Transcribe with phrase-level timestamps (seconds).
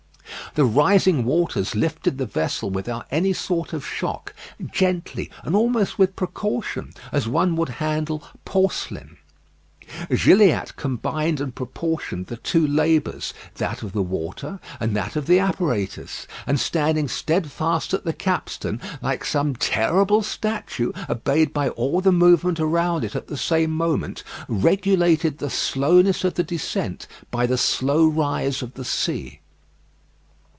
[0.53, 4.33] The rising waters lifted the vessel without any sort of shock,
[4.73, 9.15] gently, and almost with precaution, as one would handle porcelain.
[10.09, 15.39] Gilliatt combined and proportioned the two labours, that of the water and that of the
[15.39, 22.11] apparatus; and standing steadfast at the capstan, like some terrible statue obeyed by all the
[22.11, 27.57] movement around it at the same moment, regulated the slowness of the descent by the
[27.57, 29.37] slow rise of the sea.